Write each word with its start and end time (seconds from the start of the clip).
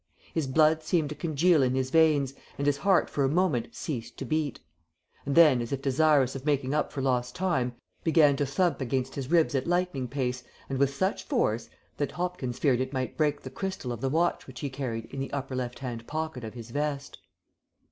His 0.33 0.47
blood 0.47 0.81
seemed 0.81 1.09
to 1.09 1.15
congeal 1.15 1.61
in 1.61 1.75
his 1.75 1.91
veins, 1.91 2.33
and 2.57 2.65
his 2.65 2.77
heart 2.77 3.07
for 3.07 3.23
a 3.23 3.29
moment 3.29 3.75
ceased 3.75 4.17
to 4.17 4.25
beat, 4.25 4.59
and 5.27 5.35
then, 5.35 5.61
as 5.61 5.71
if 5.71 5.79
desirous 5.83 6.35
of 6.35 6.43
making 6.43 6.73
up 6.73 6.91
for 6.91 7.03
lost 7.03 7.35
time, 7.35 7.75
began 8.03 8.35
to 8.37 8.45
thump 8.47 8.81
against 8.81 9.13
his 9.13 9.29
ribs 9.29 9.53
at 9.53 9.67
lightning 9.67 10.07
pace 10.07 10.43
and 10.69 10.79
with 10.79 10.91
such 10.91 11.25
force 11.25 11.69
that 11.97 12.13
Hopkins 12.13 12.57
feared 12.57 12.81
it 12.81 12.93
might 12.93 13.15
break 13.15 13.41
the 13.41 13.51
crystal 13.51 13.91
of 13.91 14.01
the 14.01 14.09
watch 14.09 14.47
which 14.47 14.61
he 14.61 14.71
carried 14.71 15.05
in 15.13 15.19
the 15.19 15.31
upper 15.31 15.55
left 15.55 15.77
hand 15.77 16.07
pocket 16.07 16.43
of 16.43 16.55
his 16.55 16.71
vest. 16.71 17.19